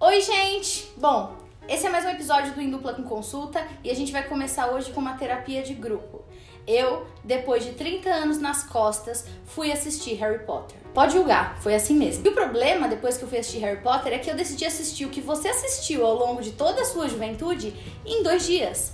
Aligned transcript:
Oi, 0.00 0.20
gente! 0.20 0.92
Bom, 0.96 1.36
esse 1.68 1.84
é 1.84 1.90
mais 1.90 2.04
um 2.04 2.10
episódio 2.10 2.52
do 2.52 2.62
Indupla 2.62 2.92
com 2.92 3.02
Consulta 3.02 3.66
e 3.82 3.90
a 3.90 3.94
gente 3.94 4.12
vai 4.12 4.22
começar 4.22 4.68
hoje 4.68 4.92
com 4.92 5.00
uma 5.00 5.18
terapia 5.18 5.60
de 5.60 5.74
grupo. 5.74 6.22
Eu, 6.68 7.04
depois 7.24 7.64
de 7.64 7.72
30 7.72 8.08
anos 8.08 8.38
nas 8.38 8.62
costas, 8.62 9.26
fui 9.44 9.72
assistir 9.72 10.14
Harry 10.14 10.44
Potter. 10.46 10.78
Pode 10.94 11.14
julgar, 11.14 11.60
foi 11.60 11.74
assim 11.74 11.96
mesmo. 11.96 12.24
E 12.24 12.28
o 12.28 12.32
problema, 12.32 12.86
depois 12.86 13.16
que 13.16 13.24
eu 13.24 13.28
fui 13.28 13.38
assistir 13.38 13.58
Harry 13.58 13.82
Potter, 13.82 14.12
é 14.12 14.18
que 14.20 14.30
eu 14.30 14.36
decidi 14.36 14.64
assistir 14.64 15.04
o 15.04 15.10
que 15.10 15.20
você 15.20 15.48
assistiu 15.48 16.06
ao 16.06 16.14
longo 16.14 16.40
de 16.42 16.52
toda 16.52 16.82
a 16.82 16.84
sua 16.84 17.08
juventude 17.08 17.74
em 18.06 18.22
dois 18.22 18.46
dias. 18.46 18.92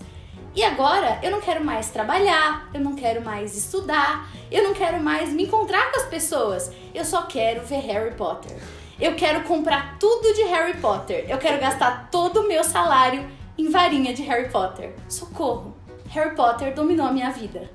E 0.56 0.64
agora 0.64 1.20
eu 1.22 1.30
não 1.30 1.42
quero 1.42 1.62
mais 1.62 1.90
trabalhar, 1.90 2.70
eu 2.72 2.80
não 2.80 2.94
quero 2.94 3.20
mais 3.20 3.54
estudar, 3.54 4.26
eu 4.50 4.64
não 4.64 4.72
quero 4.72 4.98
mais 5.00 5.28
me 5.28 5.42
encontrar 5.42 5.92
com 5.92 6.00
as 6.00 6.06
pessoas. 6.06 6.72
Eu 6.94 7.04
só 7.04 7.24
quero 7.24 7.60
ver 7.66 7.80
Harry 7.80 8.14
Potter. 8.14 8.56
Eu 9.00 9.16
quero 9.16 9.42
comprar 9.42 9.98
tudo 9.98 10.32
de 10.34 10.42
Harry 10.42 10.74
Potter. 10.74 11.26
Eu 11.28 11.38
quero 11.38 11.60
gastar 11.60 12.08
todo 12.10 12.42
o 12.42 12.48
meu 12.48 12.62
salário 12.62 13.28
em 13.58 13.68
varinha 13.68 14.14
de 14.14 14.22
Harry 14.22 14.48
Potter. 14.50 14.94
Socorro! 15.08 15.74
Harry 16.10 16.36
Potter 16.36 16.72
dominou 16.74 17.06
a 17.06 17.12
minha 17.12 17.30
vida. 17.30 17.68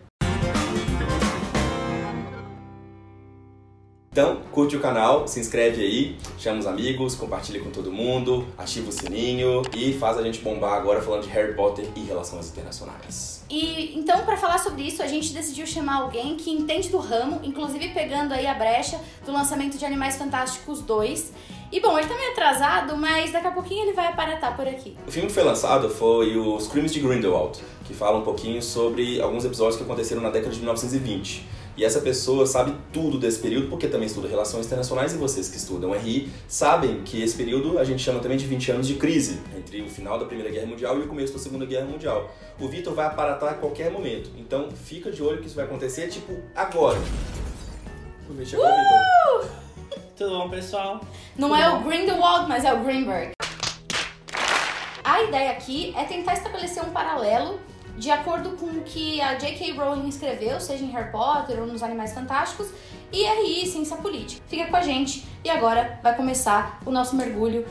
Então, 4.20 4.36
curte 4.52 4.76
o 4.76 4.82
canal, 4.82 5.30
se 5.30 5.40
inscreve 5.40 5.82
aí, 5.82 6.18
chama 6.38 6.60
os 6.60 6.68
amigos, 6.68 7.16
compartilha 7.16 7.62
com 7.62 7.70
todo 7.70 7.90
mundo, 7.90 8.46
ativa 8.58 8.90
o 8.90 8.92
sininho 8.92 9.62
e 9.74 9.94
faz 9.94 10.18
a 10.18 10.22
gente 10.22 10.42
bombar 10.42 10.74
agora 10.74 11.02
falando 11.02 11.24
de 11.24 11.30
Harry 11.30 11.54
Potter 11.54 11.88
e 11.96 12.02
relações 12.02 12.50
internacionais. 12.50 13.46
E 13.50 13.98
então, 13.98 14.26
para 14.26 14.36
falar 14.36 14.58
sobre 14.58 14.82
isso, 14.82 15.02
a 15.02 15.08
gente 15.08 15.32
decidiu 15.32 15.66
chamar 15.66 16.02
alguém 16.02 16.36
que 16.36 16.52
entende 16.52 16.90
do 16.90 16.98
ramo, 16.98 17.40
inclusive 17.46 17.94
pegando 17.94 18.34
aí 18.34 18.46
a 18.46 18.54
brecha 18.54 19.00
do 19.26 19.32
lançamento 19.32 19.78
de 19.78 19.86
Animais 19.86 20.18
Fantásticos 20.18 20.82
2. 20.82 21.32
E 21.72 21.80
bom, 21.80 21.98
ele 21.98 22.10
tá 22.10 22.16
meio 22.16 22.32
atrasado, 22.32 22.98
mas 22.98 23.32
daqui 23.32 23.48
a 23.48 23.52
pouquinho 23.52 23.86
ele 23.86 23.94
vai 23.94 24.08
aparatar 24.08 24.54
por 24.54 24.68
aqui. 24.68 24.98
O 25.08 25.12
filme 25.12 25.30
que 25.30 25.34
foi 25.34 25.44
lançado 25.44 25.90
foi 25.90 26.36
Os 26.36 26.68
Crimes 26.68 26.92
de 26.92 27.00
Grindelwald, 27.00 27.58
que 27.86 27.94
fala 27.94 28.18
um 28.18 28.24
pouquinho 28.24 28.62
sobre 28.62 29.22
alguns 29.22 29.46
episódios 29.46 29.78
que 29.78 29.84
aconteceram 29.84 30.22
na 30.22 30.30
década 30.30 30.52
de 30.52 30.58
1920. 30.58 31.59
E 31.80 31.86
essa 31.86 32.02
pessoa 32.02 32.46
sabe 32.46 32.76
tudo 32.92 33.18
desse 33.18 33.40
período, 33.40 33.70
porque 33.70 33.88
também 33.88 34.06
estuda 34.06 34.28
relações 34.28 34.66
internacionais 34.66 35.14
e 35.14 35.18
vocês 35.18 35.48
que 35.48 35.56
estudam 35.56 35.94
RI 35.94 36.30
sabem 36.46 37.04
que 37.04 37.24
esse 37.24 37.38
período 37.38 37.80
a 37.80 37.86
gente 37.86 38.04
chama 38.04 38.20
também 38.20 38.38
de 38.38 38.46
20 38.46 38.72
anos 38.72 38.86
de 38.86 38.96
crise, 38.96 39.40
entre 39.58 39.82
o 39.82 39.88
final 39.88 40.20
da 40.20 40.26
Primeira 40.26 40.52
Guerra 40.52 40.66
Mundial 40.68 40.98
e 41.00 41.04
o 41.04 41.08
começo 41.08 41.32
da 41.32 41.40
Segunda 41.40 41.66
Guerra 41.66 41.86
Mundial. 41.86 42.30
O 42.60 42.68
Vitor 42.68 42.94
vai 42.94 43.06
aparatar 43.06 43.52
a 43.52 43.54
qualquer 43.54 43.90
momento, 43.92 44.30
então 44.38 44.70
fica 44.72 45.10
de 45.10 45.24
olho 45.24 45.40
que 45.40 45.48
isso 45.48 45.56
vai 45.56 45.64
acontecer, 45.64 46.10
tipo, 46.10 46.38
agora. 46.54 47.00
Chegou, 48.44 48.66
uh! 48.66 49.48
Tudo 50.18 50.32
bom, 50.32 50.50
pessoal? 50.50 51.00
Não 51.38 51.48
Tudo 51.48 51.62
é 51.62 51.70
bom? 51.70 51.78
o 51.78 51.84
Grindelwald, 51.86 52.50
mas 52.50 52.66
é 52.66 52.74
o 52.74 52.84
Greenberg. 52.84 53.32
A 55.02 55.24
ideia 55.24 55.52
aqui 55.52 55.94
é 55.96 56.04
tentar 56.04 56.34
estabelecer 56.34 56.84
um 56.84 56.90
paralelo 56.90 57.58
de 58.00 58.10
acordo 58.10 58.52
com 58.52 58.66
o 58.66 58.82
que 58.82 59.20
a 59.20 59.36
J.K. 59.36 59.74
Rowling 59.74 60.08
escreveu, 60.08 60.60
seja 60.60 60.86
em 60.86 60.90
Harry 60.92 61.12
Potter 61.12 61.60
ou 61.60 61.68
nos 61.68 61.84
Animais 61.84 62.14
Fantásticos, 62.14 62.70
e 63.12 63.24
RI, 63.24 63.68
Ciência 63.68 63.98
Política. 63.98 64.42
Fica 64.48 64.68
com 64.68 64.76
a 64.78 64.82
gente 64.82 65.28
e 65.44 65.50
agora 65.50 66.00
vai 66.02 66.16
começar 66.16 66.80
o 66.86 66.92
nosso 66.92 67.16
mergulho 67.16 67.66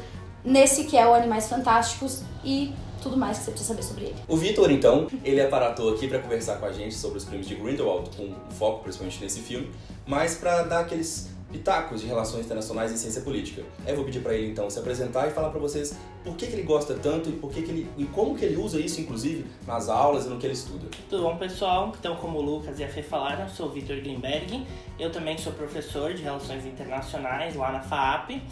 nesse 0.45 0.85
que 0.85 0.99
é 0.99 1.07
o 1.07 1.15
Animais 1.15 1.49
Fantásticos 1.49 2.23
e 2.45 2.73
tudo 3.03 3.17
mais 3.17 3.39
que 3.39 3.45
você 3.45 3.51
precisa 3.53 3.73
saber 3.73 3.83
sobre 3.83 4.05
ele. 4.05 4.17
O 4.29 4.37
Vitor, 4.37 4.71
então, 4.71 5.07
ele 5.25 5.41
aparatou 5.41 5.95
aqui 5.95 6.07
para 6.07 6.19
conversar 6.19 6.57
com 6.57 6.67
a 6.67 6.73
gente 6.73 6.95
sobre 6.95 7.17
os 7.17 7.25
crimes 7.25 7.49
de 7.49 7.55
Grindelwald, 7.55 8.11
com 8.15 8.35
foco 8.51 8.83
principalmente 8.83 9.21
nesse 9.23 9.41
filme, 9.41 9.71
mas 10.07 10.35
para 10.35 10.63
dar 10.65 10.81
aqueles 10.81 11.31
pitacos 11.51 12.01
de 12.01 12.07
relações 12.07 12.45
internacionais 12.45 12.93
e 12.93 12.99
ciência 12.99 13.23
política. 13.23 13.63
Eu 13.87 13.97
vou 13.97 14.05
pedir 14.05 14.21
para 14.21 14.35
ele 14.35 14.51
então 14.51 14.69
se 14.69 14.79
apresentar 14.79 15.29
e 15.29 15.31
falar 15.31 15.51
para 15.51 15.59
vocês 15.59 15.97
por 16.23 16.37
que, 16.37 16.47
que 16.47 16.53
ele 16.53 16.63
gosta 16.63 16.95
tanto 16.95 17.29
e 17.31 17.33
por 17.33 17.51
que, 17.51 17.63
que 17.63 17.71
ele 17.71 17.91
e 17.97 18.05
como 18.05 18.37
que 18.37 18.45
ele 18.45 18.57
usa 18.57 18.79
isso 18.79 19.01
inclusive 19.01 19.47
nas 19.67 19.89
aulas 19.89 20.27
e 20.27 20.29
no 20.29 20.39
que 20.39 20.47
ele 20.47 20.55
estuda. 20.55 20.89
Tudo 21.09 21.23
bom, 21.23 21.37
pessoal? 21.37 21.93
Então, 21.99 22.17
como 22.17 22.39
o 22.39 22.43
Lucas 22.43 22.79
e 22.79 22.85
a 22.85 22.89
Fê 22.89 23.03
falaram, 23.03 23.45
eu 23.45 23.49
sou 23.49 23.67
o 23.67 23.71
Vitor 23.71 23.97
Glimberg. 24.01 24.67
Eu 24.99 25.11
também 25.11 25.39
sou 25.39 25.53
professor 25.53 26.13
de 26.13 26.23
Relações 26.23 26.67
Internacionais 26.67 27.55
lá 27.55 27.73
na 27.73 27.81
FAP. 27.81 28.43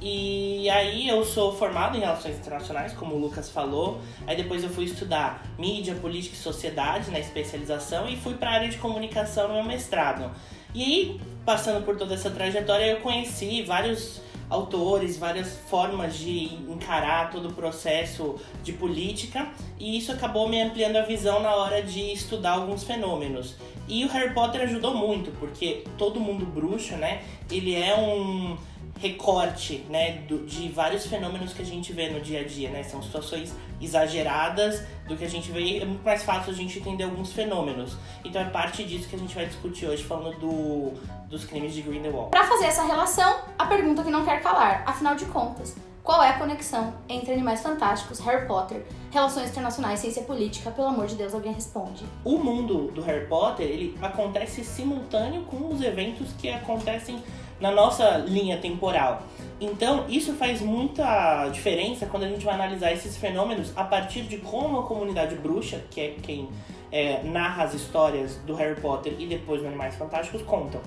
E 0.00 0.68
aí 0.68 1.08
eu 1.08 1.24
sou 1.24 1.56
formado 1.56 1.96
em 1.96 2.00
Relações 2.00 2.36
Internacionais, 2.36 2.92
como 2.92 3.14
o 3.14 3.18
Lucas 3.18 3.48
falou. 3.48 3.98
Aí 4.26 4.36
depois 4.36 4.62
eu 4.62 4.68
fui 4.68 4.84
estudar 4.84 5.46
Mídia, 5.58 5.94
Política 5.94 6.34
e 6.34 6.38
Sociedade 6.38 7.10
na 7.10 7.18
especialização 7.18 8.06
e 8.06 8.16
fui 8.16 8.34
para 8.34 8.50
a 8.50 8.54
área 8.54 8.68
de 8.68 8.76
comunicação 8.76 9.48
no 9.48 9.54
meu 9.54 9.64
mestrado. 9.64 10.30
E 10.76 10.82
aí, 10.82 11.20
passando 11.42 11.82
por 11.86 11.96
toda 11.96 12.12
essa 12.12 12.30
trajetória, 12.30 12.84
eu 12.84 13.00
conheci 13.00 13.62
vários 13.62 14.20
autores, 14.50 15.16
várias 15.16 15.56
formas 15.70 16.18
de 16.18 16.54
encarar 16.70 17.30
todo 17.30 17.48
o 17.48 17.52
processo 17.54 18.38
de 18.62 18.74
política, 18.74 19.48
e 19.80 19.96
isso 19.96 20.12
acabou 20.12 20.46
me 20.50 20.60
ampliando 20.60 20.96
a 20.96 21.00
visão 21.00 21.40
na 21.40 21.54
hora 21.54 21.82
de 21.82 22.12
estudar 22.12 22.50
alguns 22.50 22.84
fenômenos. 22.84 23.54
E 23.88 24.04
o 24.04 24.08
Harry 24.08 24.34
Potter 24.34 24.60
ajudou 24.64 24.94
muito, 24.94 25.30
porque 25.38 25.82
todo 25.96 26.20
mundo 26.20 26.44
bruxo, 26.44 26.94
né? 26.96 27.22
Ele 27.50 27.74
é 27.74 27.96
um 27.96 28.58
recorte, 28.98 29.84
né, 29.88 30.22
do, 30.28 30.46
de 30.46 30.68
vários 30.68 31.06
fenômenos 31.06 31.52
que 31.52 31.62
a 31.62 31.64
gente 31.64 31.92
vê 31.92 32.08
no 32.08 32.20
dia 32.20 32.40
a 32.40 32.44
dia, 32.44 32.70
né? 32.70 32.82
São 32.82 33.02
situações 33.02 33.54
exageradas 33.80 34.82
do 35.06 35.16
que 35.16 35.24
a 35.24 35.28
gente 35.28 35.50
vê, 35.52 35.78
é 35.78 35.84
muito 35.84 36.02
mais 36.02 36.22
fácil 36.22 36.52
a 36.52 36.56
gente 36.56 36.78
entender 36.78 37.04
alguns 37.04 37.32
fenômenos. 37.32 37.96
Então 38.24 38.40
é 38.40 38.46
parte 38.46 38.84
disso 38.84 39.08
que 39.08 39.16
a 39.16 39.18
gente 39.18 39.34
vai 39.34 39.46
discutir 39.46 39.86
hoje, 39.86 40.02
falando 40.02 40.38
do, 40.38 40.92
dos 41.28 41.44
crimes 41.44 41.74
de 41.74 41.82
Grindelwald. 41.82 42.30
Para 42.30 42.44
fazer 42.44 42.66
essa 42.66 42.84
relação, 42.84 43.40
a 43.58 43.66
pergunta 43.66 44.02
que 44.02 44.10
não 44.10 44.24
quer 44.24 44.40
calar, 44.42 44.82
afinal 44.86 45.14
de 45.14 45.26
contas, 45.26 45.76
qual 46.06 46.22
é 46.22 46.28
a 46.28 46.38
conexão 46.38 46.94
entre 47.08 47.32
Animais 47.32 47.60
Fantásticos, 47.62 48.20
Harry 48.20 48.46
Potter, 48.46 48.86
relações 49.10 49.50
internacionais, 49.50 49.98
ciência 49.98 50.22
política? 50.22 50.70
Pelo 50.70 50.86
amor 50.86 51.08
de 51.08 51.16
Deus, 51.16 51.34
alguém 51.34 51.52
responde. 51.52 52.04
O 52.24 52.38
mundo 52.38 52.92
do 52.92 53.02
Harry 53.02 53.26
Potter, 53.26 53.66
ele 53.66 53.98
acontece 54.00 54.64
simultâneo 54.64 55.42
com 55.42 55.68
os 55.68 55.82
eventos 55.82 56.32
que 56.34 56.48
acontecem 56.48 57.20
na 57.60 57.70
nossa 57.70 58.18
linha 58.18 58.58
temporal. 58.58 59.22
Então, 59.60 60.04
isso 60.08 60.34
faz 60.34 60.60
muita 60.60 61.48
diferença 61.48 62.06
quando 62.06 62.24
a 62.24 62.28
gente 62.28 62.44
vai 62.44 62.54
analisar 62.54 62.92
esses 62.92 63.16
fenômenos 63.16 63.72
a 63.74 63.84
partir 63.84 64.22
de 64.22 64.36
como 64.38 64.80
a 64.80 64.82
comunidade 64.82 65.34
bruxa, 65.36 65.82
que 65.90 66.00
é 66.00 66.14
quem 66.22 66.48
é, 66.92 67.22
narra 67.22 67.64
as 67.64 67.72
histórias 67.72 68.36
do 68.46 68.54
Harry 68.54 68.78
Potter 68.78 69.14
e 69.18 69.26
depois 69.26 69.62
do 69.62 69.66
Animais 69.66 69.94
Fantásticos, 69.94 70.42
contam. 70.42 70.80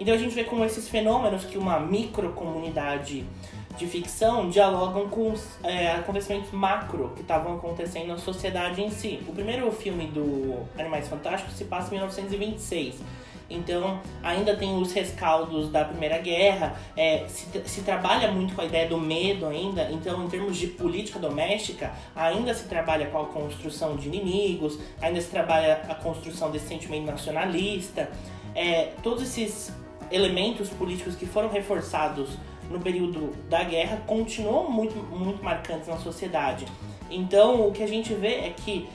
Então, 0.00 0.12
a 0.12 0.18
gente 0.18 0.34
vê 0.34 0.42
como 0.42 0.64
esses 0.64 0.88
fenômenos 0.88 1.44
que 1.44 1.56
uma 1.56 1.78
microcomunidade 1.78 3.24
de 3.76 3.86
ficção 3.86 4.48
dialogam 4.48 5.08
com 5.08 5.32
os 5.32 5.46
é, 5.62 5.92
acontecimentos 5.92 6.50
macro 6.50 7.12
que 7.14 7.20
estavam 7.20 7.56
acontecendo 7.56 8.08
na 8.08 8.18
sociedade 8.18 8.82
em 8.82 8.90
si. 8.90 9.20
O 9.28 9.32
primeiro 9.32 9.70
filme 9.70 10.06
do 10.06 10.64
Animais 10.78 11.06
Fantásticos 11.08 11.54
se 11.54 11.64
passa 11.66 11.88
em 11.88 11.98
1926. 11.98 12.96
Então, 13.48 14.00
ainda 14.22 14.56
tem 14.56 14.76
os 14.76 14.92
rescaldos 14.92 15.70
da 15.70 15.84
Primeira 15.84 16.18
Guerra, 16.18 16.76
é, 16.96 17.24
se, 17.28 17.46
se, 17.64 17.82
trabalha 17.82 18.30
muito 18.32 18.54
com 18.54 18.60
a 18.60 18.64
ideia 18.64 18.88
do 18.88 18.98
medo 18.98 19.46
ainda. 19.46 19.88
Então, 19.90 20.24
em 20.24 20.28
termos 20.28 20.56
de 20.56 20.66
política 20.66 21.18
doméstica, 21.18 21.92
ainda 22.14 22.52
se 22.52 22.66
trabalha 22.66 23.06
com 23.06 23.20
a 23.20 23.26
construção 23.26 23.96
de 23.96 24.08
inimigos, 24.08 24.78
ainda 25.00 25.20
se 25.20 25.28
trabalha 25.28 25.82
a 25.88 25.94
construção 25.94 26.50
desse 26.50 26.66
sentimento 26.66 27.06
nacionalista. 27.06 28.10
É, 28.54 28.92
todos 29.02 29.22
esses 29.22 29.72
elementos 30.10 30.68
políticos 30.70 31.14
que 31.14 31.26
foram 31.26 31.48
reforçados 31.48 32.30
no 32.70 32.80
período 32.80 33.32
da 33.48 33.62
guerra 33.62 34.02
continuam 34.06 34.70
muito, 34.70 34.96
muito 34.96 35.42
marcantes 35.42 35.86
na 35.86 35.98
sociedade. 35.98 36.66
Então, 37.08 37.68
o 37.68 37.72
que 37.72 37.82
a 37.82 37.86
gente 37.86 38.12
vê 38.14 38.34
é 38.34 38.54
que 38.56 38.88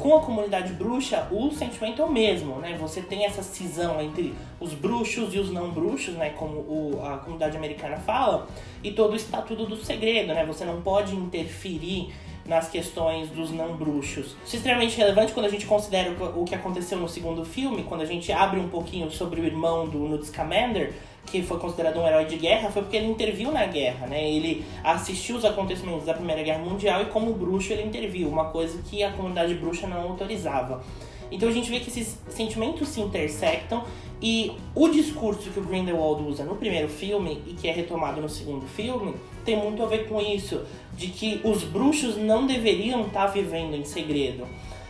com 0.00 0.16
a 0.16 0.20
comunidade 0.20 0.72
bruxa, 0.72 1.28
o 1.30 1.50
sentimento 1.50 2.00
é 2.00 2.04
o 2.04 2.10
mesmo, 2.10 2.56
né? 2.56 2.76
Você 2.80 3.02
tem 3.02 3.26
essa 3.26 3.42
cisão 3.42 4.00
entre 4.00 4.34
os 4.58 4.72
bruxos 4.72 5.34
e 5.34 5.38
os 5.38 5.50
não 5.50 5.70
bruxos, 5.70 6.14
né? 6.14 6.30
Como 6.30 6.54
o, 6.54 7.02
a 7.04 7.18
comunidade 7.18 7.56
americana 7.56 7.98
fala, 7.98 8.48
e 8.82 8.92
todo 8.92 9.12
o 9.12 9.16
estatuto 9.16 9.66
do 9.66 9.76
segredo, 9.76 10.28
né? 10.28 10.44
Você 10.46 10.64
não 10.64 10.80
pode 10.80 11.14
interferir 11.14 12.12
nas 12.50 12.68
questões 12.68 13.28
dos 13.28 13.52
não 13.52 13.76
bruxos. 13.76 14.36
Isso 14.44 14.54
é 14.54 14.56
extremamente 14.56 14.96
relevante 14.96 15.32
quando 15.32 15.46
a 15.46 15.48
gente 15.48 15.66
considera 15.66 16.10
o 16.34 16.44
que 16.44 16.52
aconteceu 16.52 16.98
no 16.98 17.08
segundo 17.08 17.44
filme, 17.44 17.84
quando 17.84 18.00
a 18.00 18.04
gente 18.04 18.32
abre 18.32 18.58
um 18.58 18.68
pouquinho 18.68 19.08
sobre 19.08 19.40
o 19.40 19.44
irmão 19.44 19.88
do 19.88 20.00
Newt 20.00 20.26
Scamander, 20.26 20.92
que 21.26 21.42
foi 21.42 21.60
considerado 21.60 22.00
um 22.00 22.06
herói 22.08 22.24
de 22.24 22.34
guerra, 22.34 22.68
foi 22.68 22.82
porque 22.82 22.96
ele 22.96 23.06
interviu 23.06 23.52
na 23.52 23.66
guerra, 23.66 24.08
né? 24.08 24.28
Ele 24.28 24.64
assistiu 24.82 25.36
os 25.36 25.44
acontecimentos 25.44 26.06
da 26.06 26.12
Primeira 26.12 26.42
Guerra 26.42 26.58
Mundial 26.58 27.02
e 27.02 27.04
como 27.04 27.32
bruxo 27.34 27.72
ele 27.72 27.84
interviu, 27.84 28.28
uma 28.28 28.46
coisa 28.46 28.82
que 28.82 29.00
a 29.04 29.12
comunidade 29.12 29.54
bruxa 29.54 29.86
não 29.86 30.00
autorizava. 30.00 30.82
Então 31.30 31.48
a 31.48 31.52
gente 31.52 31.70
vê 31.70 31.80
que 31.80 31.88
esses 31.88 32.18
sentimentos 32.28 32.88
se 32.88 33.00
intersectam 33.00 33.84
e 34.22 34.52
o 34.74 34.88
discurso 34.88 35.50
que 35.50 35.58
o 35.58 35.62
Grindelwald 35.62 36.22
usa 36.28 36.44
no 36.44 36.56
primeiro 36.56 36.88
filme 36.88 37.42
e 37.46 37.54
que 37.54 37.68
é 37.68 37.72
retomado 37.72 38.20
no 38.20 38.28
segundo 38.28 38.66
filme 38.66 39.14
tem 39.44 39.56
muito 39.56 39.82
a 39.82 39.86
ver 39.86 40.06
com 40.08 40.20
isso, 40.20 40.62
de 40.94 41.08
que 41.08 41.40
os 41.42 41.64
bruxos 41.64 42.16
não 42.16 42.46
deveriam 42.46 43.06
estar 43.06 43.26
vivendo 43.28 43.74
em 43.74 43.84
segredo. 43.84 44.46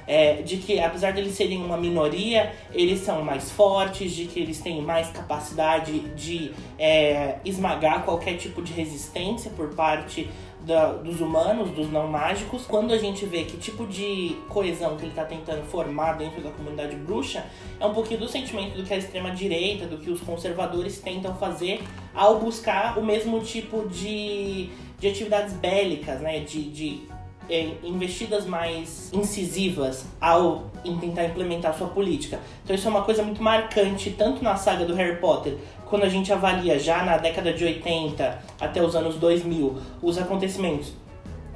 É, 0.07 0.43
de 0.43 0.57
que 0.57 0.81
apesar 0.81 1.13
de 1.13 1.21
eles 1.21 1.35
serem 1.35 1.63
uma 1.63 1.77
minoria, 1.77 2.53
eles 2.73 2.99
são 2.99 3.23
mais 3.23 3.53
fortes, 3.53 4.11
de 4.11 4.25
que 4.25 4.41
eles 4.41 4.61
têm 4.61 4.83
mais 4.83 5.09
capacidade 5.11 6.01
de 6.17 6.51
é, 6.77 7.37
esmagar 7.45 8.05
qualquer 8.05 8.37
tipo 8.37 8.61
de 8.61 8.73
resistência 8.73 9.53
por 9.53 9.73
parte 9.73 10.29
da, 10.65 10.93
dos 10.93 11.21
humanos, 11.21 11.71
dos 11.71 11.91
não 11.91 12.07
mágicos, 12.07 12.67
quando 12.67 12.93
a 12.93 12.99
gente 12.99 13.25
vê 13.25 13.45
que 13.45 13.57
tipo 13.57 13.87
de 13.87 14.37
coesão 14.49 14.97
que 14.97 15.03
ele 15.03 15.11
está 15.11 15.25
tentando 15.25 15.63
formar 15.65 16.15
dentro 16.15 16.43
da 16.43 16.51
comunidade 16.51 16.97
bruxa, 16.97 17.45
é 17.79 17.87
um 17.87 17.95
pouquinho 17.95 18.21
do 18.21 18.29
sentimento 18.29 18.77
do 18.77 18.85
que 18.85 18.93
a 18.93 18.97
extrema-direita, 18.97 19.87
do 19.87 19.99
que 19.99 20.11
os 20.11 20.21
conservadores 20.21 21.01
tentam 21.01 21.35
fazer 21.37 21.83
ao 22.15 22.39
buscar 22.39 22.99
o 22.99 23.05
mesmo 23.05 23.41
tipo 23.41 23.89
de, 23.89 24.71
de 24.99 25.09
atividades 25.09 25.55
bélicas, 25.55 26.21
né? 26.21 26.41
De, 26.41 26.63
de 26.71 27.01
é, 27.51 27.73
investidas 27.83 28.47
mais 28.47 29.11
incisivas 29.13 30.07
ao 30.21 30.71
em 30.85 30.97
tentar 30.97 31.25
implementar 31.25 31.77
sua 31.77 31.89
política. 31.89 32.41
Então 32.65 32.75
isso 32.75 32.87
é 32.87 32.91
uma 32.91 33.03
coisa 33.03 33.23
muito 33.23 33.43
marcante, 33.43 34.11
tanto 34.11 34.43
na 34.43 34.57
saga 34.57 34.85
do 34.85 34.95
Harry 34.95 35.17
Potter, 35.17 35.57
quando 35.85 36.05
a 36.05 36.09
gente 36.09 36.33
avalia 36.33 36.79
já 36.79 37.05
na 37.05 37.19
década 37.19 37.53
de 37.53 37.65
80 37.65 38.43
até 38.61 38.83
os 38.83 38.95
anos 38.95 39.17
2000 39.17 39.77
os 40.01 40.17
acontecimentos 40.17 40.93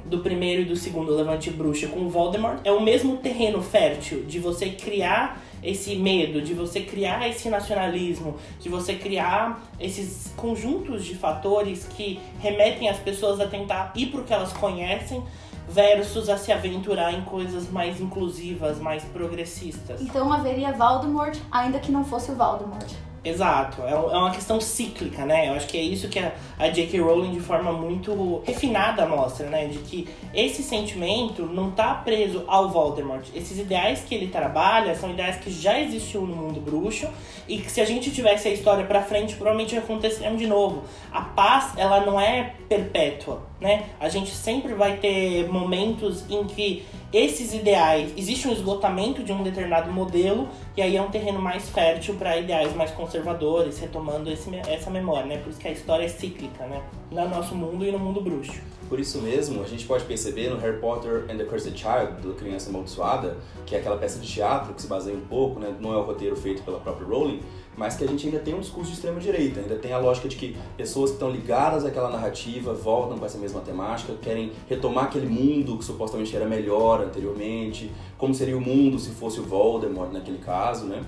do 0.05 0.19
primeiro 0.19 0.61
e 0.61 0.65
do 0.65 0.75
segundo 0.75 1.15
Levante 1.15 1.49
Bruxa 1.49 1.87
com 1.87 2.07
Voldemort, 2.09 2.59
é 2.63 2.71
o 2.71 2.79
mesmo 2.79 3.17
terreno 3.17 3.61
fértil 3.61 4.23
de 4.25 4.37
você 4.37 4.69
criar 4.69 5.41
esse 5.63 5.95
medo, 5.95 6.41
de 6.41 6.53
você 6.53 6.81
criar 6.81 7.27
esse 7.27 7.49
nacionalismo, 7.49 8.35
de 8.59 8.69
você 8.69 8.93
criar 8.93 9.63
esses 9.79 10.31
conjuntos 10.37 11.03
de 11.03 11.15
fatores 11.15 11.87
que 11.97 12.19
remetem 12.39 12.87
as 12.87 12.97
pessoas 12.97 13.39
a 13.39 13.47
tentar 13.47 13.91
ir 13.95 14.07
para 14.07 14.21
o 14.21 14.23
que 14.23 14.33
elas 14.33 14.53
conhecem 14.53 15.23
versus 15.67 16.29
a 16.29 16.37
se 16.37 16.51
aventurar 16.51 17.13
em 17.13 17.21
coisas 17.23 17.69
mais 17.69 17.99
inclusivas, 17.99 18.79
mais 18.79 19.03
progressistas. 19.03 20.01
Então 20.01 20.31
haveria 20.31 20.71
Voldemort, 20.71 21.37
ainda 21.51 21.79
que 21.79 21.91
não 21.91 22.03
fosse 22.03 22.31
o 22.31 22.35
Voldemort. 22.35 23.04
Exato, 23.25 23.81
é, 23.81 23.91
é 23.91 23.95
uma 23.95 24.29
questão 24.29 24.61
cíclica, 24.61 25.25
né? 25.25 25.49
Eu 25.49 25.53
acho 25.53 25.65
que 25.65 25.75
é 25.75 25.81
isso 25.81 26.07
que 26.07 26.19
a, 26.19 26.31
J.K. 26.69 26.99
Rowling, 26.99 27.31
de 27.31 27.39
forma 27.39 27.71
muito 27.71 28.43
refinada, 28.45 29.03
mostra, 29.07 29.49
né? 29.49 29.65
De 29.65 29.79
que 29.79 30.07
esse 30.31 30.61
sentimento 30.61 31.41
não 31.47 31.71
tá 31.71 31.95
preso 31.95 32.43
ao 32.47 32.69
Voldemort. 32.69 33.27
Esses 33.33 33.57
ideais 33.57 34.03
que 34.07 34.13
ele 34.13 34.27
trabalha 34.27 34.93
são 34.93 35.09
ideais 35.09 35.37
que 35.37 35.49
já 35.49 35.79
existiam 35.79 36.23
no 36.23 36.35
mundo 36.35 36.61
bruxo 36.61 37.09
e 37.47 37.57
que 37.57 37.71
se 37.71 37.81
a 37.81 37.85
gente 37.85 38.11
tivesse 38.11 38.47
a 38.47 38.51
história 38.51 38.85
para 38.85 39.01
frente, 39.01 39.33
provavelmente 39.33 39.75
aconteceriam 39.75 40.35
de 40.35 40.45
novo. 40.45 40.83
A 41.11 41.21
paz, 41.21 41.73
ela 41.77 42.05
não 42.05 42.21
é 42.21 42.53
perpétua, 42.69 43.41
né? 43.59 43.85
A 43.99 44.07
gente 44.07 44.29
sempre 44.29 44.75
vai 44.75 44.97
ter 44.97 45.49
momentos 45.49 46.29
em 46.29 46.43
que 46.43 46.85
esses 47.15 47.53
ideais, 47.53 48.11
existe 48.17 48.45
um 48.45 48.51
esgotamento 48.51 49.23
de 49.23 49.31
um 49.31 49.41
determinado 49.41 49.89
modelo 49.89 50.49
e 50.75 50.81
aí 50.81 50.97
é 50.97 51.01
um 51.01 51.09
terreno 51.09 51.41
mais 51.41 51.69
fértil 51.69 52.15
para 52.15 52.35
ideais 52.35 52.75
mais 52.75 52.91
conservadores, 52.91 53.79
retomando 53.79 54.29
esse, 54.29 54.53
essa 54.67 54.89
memória, 54.89 55.25
né? 55.25 55.37
Por 55.37 55.49
isso 55.49 55.59
que 55.59 55.67
a 55.69 55.71
história 55.71 56.03
é 56.03 56.09
cíclica, 56.09 56.65
né? 56.67 56.83
No 57.09 57.29
nosso 57.29 57.55
mundo 57.55 57.85
e 57.85 57.91
no 57.91 57.99
mundo 57.99 58.19
bruxo. 58.19 58.61
Por 58.87 58.99
isso 58.99 59.19
mesmo, 59.19 59.63
a 59.63 59.67
gente 59.67 59.85
pode 59.85 60.03
perceber 60.05 60.49
no 60.49 60.57
Harry 60.57 60.79
Potter 60.79 61.25
and 61.29 61.37
the 61.37 61.43
Cursed 61.43 61.75
Child, 61.75 62.21
do 62.21 62.33
Criança 62.33 62.69
Amaldiçoada, 62.69 63.37
que 63.65 63.75
é 63.75 63.79
aquela 63.79 63.97
peça 63.97 64.19
de 64.19 64.27
teatro 64.27 64.73
que 64.73 64.81
se 64.81 64.87
baseia 64.87 65.15
um 65.15 65.21
pouco, 65.21 65.59
né? 65.59 65.75
Não 65.79 65.91
é 65.93 65.97
o 65.97 66.03
roteiro 66.03 66.35
feito 66.35 66.61
pela 66.61 66.79
própria 66.79 67.07
Rowling, 67.07 67.41
mas 67.75 67.95
que 67.95 68.03
a 68.03 68.07
gente 68.07 68.27
ainda 68.27 68.39
tem 68.39 68.53
um 68.53 68.59
discurso 68.59 68.91
de 68.91 68.95
extrema 68.95 69.19
direita, 69.19 69.59
ainda 69.59 69.75
tem 69.75 69.91
a 69.91 69.97
lógica 69.97 70.27
de 70.27 70.35
que 70.35 70.55
pessoas 70.77 71.09
que 71.09 71.15
estão 71.15 71.31
ligadas 71.31 71.83
àquela 71.83 72.09
narrativa 72.09 72.73
voltam 72.73 73.17
com 73.17 73.25
essa 73.25 73.37
mesma 73.37 73.61
temática, 73.61 74.13
querem 74.21 74.51
retomar 74.69 75.05
aquele 75.05 75.27
mundo 75.27 75.77
que 75.77 75.83
supostamente 75.83 76.35
era 76.35 76.45
melhor 76.45 77.01
anteriormente, 77.01 77.91
como 78.17 78.33
seria 78.33 78.57
o 78.57 78.61
mundo 78.61 78.99
se 78.99 79.09
fosse 79.09 79.39
o 79.39 79.43
Voldemort 79.43 80.11
naquele 80.11 80.37
caso, 80.37 80.85
né? 80.85 81.03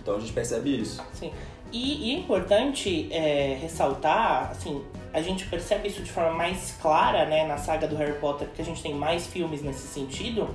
Então 0.00 0.16
a 0.16 0.20
gente 0.20 0.32
percebe 0.32 0.78
isso. 0.78 1.02
Sim. 1.14 1.32
E, 1.72 2.08
e 2.10 2.14
é 2.14 2.18
importante 2.18 3.08
é, 3.10 3.58
ressaltar, 3.60 4.50
assim, 4.50 4.82
a 5.12 5.20
gente 5.20 5.46
percebe 5.46 5.88
isso 5.88 6.02
de 6.02 6.10
forma 6.10 6.32
mais 6.32 6.76
clara, 6.80 7.24
né, 7.24 7.46
na 7.46 7.56
saga 7.56 7.86
do 7.86 7.96
Harry 7.96 8.18
Potter, 8.18 8.46
porque 8.48 8.62
a 8.62 8.64
gente 8.64 8.82
tem 8.82 8.94
mais 8.94 9.26
filmes 9.26 9.62
nesse 9.62 9.86
sentido, 9.86 10.48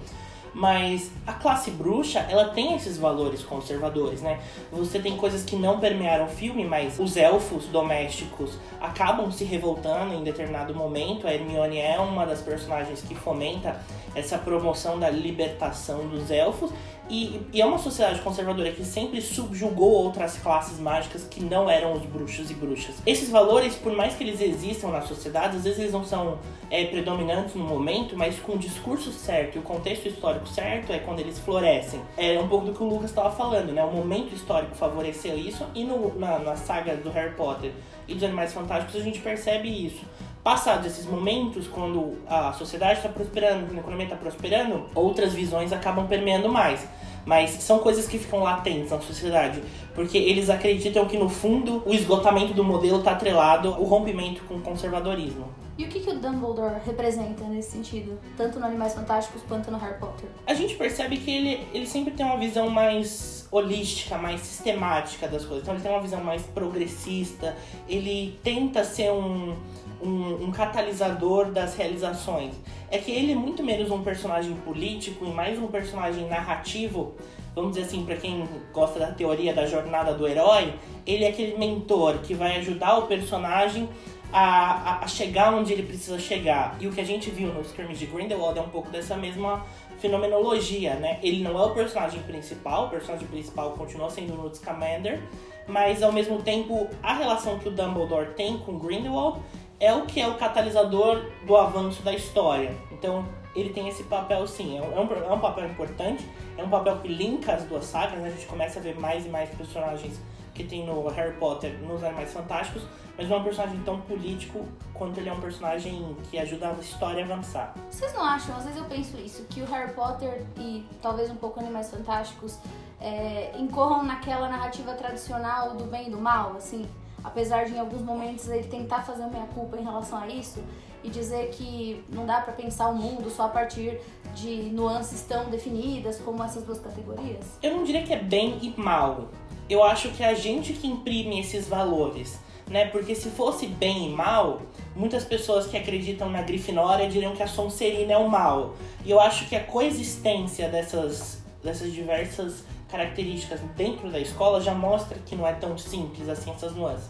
mas 0.53 1.09
a 1.25 1.33
classe 1.33 1.71
bruxa, 1.71 2.19
ela 2.29 2.49
tem 2.49 2.75
esses 2.75 2.97
valores 2.97 3.41
conservadores, 3.41 4.21
né? 4.21 4.39
Você 4.71 4.99
tem 4.99 5.17
coisas 5.17 5.43
que 5.43 5.55
não 5.55 5.79
permearam 5.79 6.25
o 6.25 6.29
filme, 6.29 6.63
mas 6.63 6.99
os 6.99 7.17
elfos 7.17 7.65
domésticos 7.65 8.59
acabam 8.79 9.31
se 9.31 9.43
revoltando 9.43 10.13
em 10.13 10.23
determinado 10.23 10.75
momento. 10.75 11.27
A 11.27 11.33
Hermione 11.33 11.79
é 11.79 11.99
uma 11.99 12.23
das 12.23 12.41
personagens 12.41 13.01
que 13.01 13.15
fomenta 13.15 13.81
essa 14.13 14.37
promoção 14.37 14.99
da 14.99 15.09
libertação 15.09 16.07
dos 16.07 16.29
elfos. 16.29 16.71
E, 17.09 17.41
e, 17.51 17.61
é 17.61 17.65
uma 17.65 17.77
sociedade 17.77 18.21
conservadora 18.21 18.71
que 18.71 18.83
sempre 18.83 19.21
subjugou 19.21 19.91
outras 19.91 20.37
classes 20.37 20.79
mágicas 20.79 21.27
que 21.29 21.43
não 21.43 21.69
eram 21.69 21.93
os 21.93 22.03
bruxos 22.03 22.49
e 22.49 22.53
bruxas. 22.53 22.95
Esses 23.05 23.29
valores, 23.29 23.75
por 23.75 23.93
mais 23.93 24.15
que 24.15 24.23
eles 24.23 24.39
existam 24.39 24.87
na 24.87 25.01
sociedade, 25.01 25.57
às 25.57 25.63
vezes 25.63 25.79
eles 25.79 25.91
não 25.91 26.03
são 26.03 26.39
é, 26.71 26.85
predominantes 26.85 27.55
no 27.55 27.63
momento, 27.63 28.17
mas 28.17 28.39
com 28.39 28.53
o 28.53 28.57
discurso 28.57 29.11
certo 29.11 29.55
e 29.55 29.59
o 29.59 29.61
contexto 29.61 30.07
histórico 30.07 30.47
certo 30.47 30.93
é 30.93 30.99
quando 30.99 31.19
eles 31.19 31.37
florescem. 31.39 32.01
É 32.17 32.39
um 32.39 32.47
pouco 32.47 32.67
do 32.67 32.73
que 32.73 32.81
o 32.81 32.87
Lucas 32.87 33.09
estava 33.09 33.31
falando, 33.31 33.73
né? 33.73 33.83
O 33.83 33.91
momento 33.91 34.33
histórico 34.33 34.75
favoreceu 34.75 35.37
isso 35.37 35.65
e 35.75 35.83
no, 35.83 36.17
na, 36.17 36.39
na 36.39 36.55
saga 36.55 36.95
do 36.95 37.09
Harry 37.09 37.35
Potter 37.35 37.71
e 38.07 38.13
dos 38.13 38.23
Animais 38.23 38.53
Fantásticos 38.53 39.01
a 39.01 39.03
gente 39.03 39.19
percebe 39.19 39.67
isso 39.67 40.01
passados 40.43 40.85
esses 40.85 41.05
momentos, 41.05 41.67
quando 41.67 42.17
a 42.27 42.51
sociedade 42.53 42.99
está 42.99 43.09
prosperando, 43.09 43.65
quando 43.65 43.77
a 43.77 43.81
economia 43.81 44.05
está 44.05 44.17
prosperando, 44.17 44.85
outras 44.93 45.33
visões 45.33 45.71
acabam 45.71 46.05
permeando 46.05 46.49
mais. 46.49 46.85
Mas 47.25 47.51
são 47.51 47.79
coisas 47.79 48.05
que 48.05 48.19
ficam 48.19 48.43
latentes 48.43 48.91
na 48.91 48.99
sociedade, 48.99 49.63
porque 49.95 50.17
eles 50.17 50.49
acreditam 50.49 51.05
que 51.05 51.17
no 51.17 51.29
fundo 51.29 51.81
o 51.85 51.93
esgotamento 51.93 52.53
do 52.53 52.65
modelo 52.65 52.99
está 52.99 53.11
atrelado 53.11 53.69
ao 53.69 53.83
rompimento 53.83 54.43
com 54.43 54.55
o 54.55 54.61
conservadorismo. 54.61 55.62
E 55.77 55.85
o 55.85 55.87
que, 55.87 56.01
que 56.01 56.09
o 56.09 56.19
Dumbledore 56.19 56.75
representa 56.85 57.43
nesse 57.45 57.71
sentido, 57.71 58.19
tanto 58.37 58.59
no 58.59 58.65
Animais 58.65 58.93
Fantásticos 58.93 59.41
quanto 59.47 59.71
no 59.71 59.77
Harry 59.77 59.99
Potter? 59.99 60.29
A 60.45 60.53
gente 60.53 60.75
percebe 60.75 61.17
que 61.17 61.31
ele, 61.31 61.67
ele 61.73 61.87
sempre 61.87 62.13
tem 62.13 62.25
uma 62.25 62.37
visão 62.37 62.69
mais 62.69 63.47
holística, 63.51 64.17
mais 64.17 64.41
sistemática 64.41 65.27
das 65.27 65.43
coisas. 65.43 65.63
Então 65.63 65.73
ele 65.73 65.83
tem 65.83 65.91
uma 65.91 66.01
visão 66.01 66.23
mais 66.23 66.43
progressista, 66.43 67.55
ele 67.87 68.39
tenta 68.43 68.83
ser 68.83 69.11
um 69.11 69.55
um, 70.03 70.45
um, 70.45 70.51
catalisador 70.51 71.51
das 71.51 71.75
realizações. 71.75 72.53
É 72.91 72.97
que 72.97 73.11
ele 73.11 73.31
é 73.31 73.35
muito 73.35 73.63
menos 73.63 73.89
um 73.89 74.03
personagem 74.03 74.53
político 74.53 75.25
e 75.25 75.29
mais 75.29 75.57
um 75.57 75.67
personagem 75.67 76.27
narrativo. 76.27 77.13
Vamos 77.55 77.75
dizer 77.75 77.87
assim, 77.87 78.03
para 78.03 78.17
quem 78.17 78.47
gosta 78.73 78.99
da 78.99 79.11
teoria 79.11 79.53
da 79.53 79.65
jornada 79.65 80.13
do 80.13 80.27
herói, 80.27 80.73
ele 81.05 81.23
é 81.23 81.29
aquele 81.29 81.57
mentor 81.57 82.19
que 82.19 82.33
vai 82.33 82.57
ajudar 82.57 82.97
o 82.97 83.03
personagem 83.03 83.87
a, 84.33 85.03
a, 85.03 85.07
chegar 85.07 85.53
onde 85.53 85.71
ele 85.71 85.83
precisa 85.83 86.17
chegar. 86.17 86.75
E 86.79 86.87
o 86.87 86.91
que 86.91 86.99
a 86.99 87.05
gente 87.05 87.29
viu 87.29 87.53
nos 87.53 87.71
Crimes 87.71 87.99
de 87.99 88.07
Grindelwald 88.07 88.57
é 88.57 88.61
um 88.61 88.69
pouco 88.69 88.89
dessa 88.89 89.15
mesma 89.15 89.63
fenomenologia, 89.99 90.95
né? 90.95 91.19
Ele 91.21 91.43
não 91.43 91.57
é 91.57 91.65
o 91.65 91.69
personagem 91.69 92.21
principal, 92.23 92.87
o 92.87 92.89
personagem 92.89 93.27
principal 93.27 93.71
continua 93.71 94.09
sendo 94.09 94.33
o 94.33 94.37
Newt 94.37 94.57
Scamander, 94.57 95.21
mas 95.67 96.01
ao 96.01 96.11
mesmo 96.11 96.41
tempo 96.41 96.89
a 97.01 97.13
relação 97.13 97.59
que 97.59 97.69
o 97.69 97.71
Dumbledore 97.71 98.31
tem 98.33 98.57
com 98.57 98.79
Grindelwald 98.79 99.39
é 99.79 99.93
o 99.93 100.05
que 100.05 100.19
é 100.19 100.27
o 100.27 100.35
catalisador 100.35 101.23
do 101.45 101.55
avanço 101.55 102.01
da 102.01 102.13
história. 102.13 102.75
Então, 102.91 103.25
ele 103.55 103.69
tem 103.69 103.87
esse 103.87 104.03
papel 104.03 104.45
sim, 104.47 104.77
é 104.77 104.81
um, 104.81 105.31
é 105.31 105.33
um 105.33 105.39
papel 105.39 105.65
importante, 105.65 106.27
é 106.57 106.63
um 106.63 106.69
papel 106.69 106.99
que 106.99 107.07
linka 107.07 107.53
as 107.53 107.63
duas 107.63 107.85
sagas, 107.85 108.19
né? 108.19 108.27
a 108.27 108.31
gente 108.31 108.47
começa 108.47 108.79
a 108.79 108.81
ver 108.81 108.99
mais 108.99 109.25
e 109.25 109.29
mais 109.29 109.49
personagens 109.49 110.19
que 110.53 110.63
tem 110.63 110.85
no 110.85 111.07
Harry 111.07 111.33
Potter, 111.37 111.79
nos 111.81 112.03
Animais 112.03 112.31
Fantásticos, 112.31 112.83
mas 113.17 113.27
não 113.27 113.37
é 113.37 113.39
um 113.39 113.43
personagem 113.43 113.79
tão 113.81 114.01
político 114.01 114.65
quanto 114.93 115.19
ele 115.19 115.29
é 115.29 115.33
um 115.33 115.39
personagem 115.39 116.15
que 116.29 116.37
ajuda 116.37 116.69
a 116.69 116.73
história 116.73 117.23
a 117.23 117.25
avançar. 117.25 117.73
Vocês 117.89 118.13
não 118.13 118.23
acham, 118.23 118.55
às 118.55 118.63
vezes 118.63 118.79
eu 118.79 118.85
penso 118.85 119.17
isso, 119.17 119.45
que 119.49 119.61
o 119.61 119.65
Harry 119.65 119.93
Potter 119.93 120.45
e 120.57 120.85
talvez 121.01 121.29
um 121.31 121.35
pouco 121.35 121.59
Animais 121.59 121.89
Fantásticos 121.89 122.59
é, 123.01 123.51
incorram 123.57 124.03
naquela 124.03 124.47
narrativa 124.47 124.93
tradicional 124.93 125.75
do 125.75 125.85
bem 125.85 126.07
e 126.07 126.11
do 126.11 126.19
mal, 126.19 126.53
assim? 126.55 126.87
apesar 127.23 127.65
de 127.65 127.73
em 127.73 127.79
alguns 127.79 128.01
momentos 128.01 128.49
ele 128.49 128.67
tentar 128.67 129.03
fazer 129.03 129.23
uma 129.23 129.47
culpa 129.47 129.77
em 129.77 129.83
relação 129.83 130.19
a 130.19 130.27
isso 130.27 130.61
e 131.03 131.09
dizer 131.09 131.49
que 131.49 132.03
não 132.09 132.25
dá 132.25 132.41
para 132.41 132.53
pensar 132.53 132.87
o 132.87 132.95
mundo 132.95 133.29
só 133.29 133.43
a 133.43 133.49
partir 133.49 133.99
de 134.35 134.69
nuances 134.71 135.21
tão 135.21 135.49
definidas 135.49 136.19
como 136.19 136.43
essas 136.43 136.63
duas 136.63 136.79
categorias? 136.79 137.57
Eu 137.61 137.75
não 137.75 137.83
diria 137.83 138.03
que 138.03 138.13
é 138.13 138.19
bem 138.19 138.57
e 138.61 138.73
mal. 138.79 139.29
Eu 139.69 139.83
acho 139.83 140.09
que 140.09 140.23
é 140.23 140.27
a 140.27 140.33
gente 140.33 140.73
que 140.73 140.87
imprime 140.87 141.39
esses 141.39 141.67
valores, 141.67 142.39
né? 142.67 142.85
Porque 142.85 143.15
se 143.15 143.29
fosse 143.29 143.67
bem 143.67 144.07
e 144.07 144.09
mal, 144.09 144.61
muitas 144.95 145.23
pessoas 145.23 145.67
que 145.67 145.77
acreditam 145.77 146.29
na 146.29 146.41
Grifinória 146.41 147.07
diriam 147.09 147.35
que 147.35 147.43
a 147.43 147.47
Sonserina 147.47 148.13
é 148.13 148.17
o 148.17 148.29
mal. 148.29 148.75
E 149.05 149.11
eu 149.11 149.19
acho 149.19 149.47
que 149.47 149.55
a 149.55 149.63
coexistência 149.63 150.69
dessas, 150.69 151.41
dessas 151.63 151.93
diversas 151.93 152.63
características 152.89 153.59
dentro 153.75 154.11
da 154.11 154.19
escola 154.19 154.61
já 154.61 154.73
mostra 154.73 155.17
que 155.25 155.35
não 155.35 155.47
é 155.47 155.53
tão 155.53 155.77
simples 155.77 156.29
assim 156.29 156.51
essas 156.51 156.75
nuances. 156.75 157.09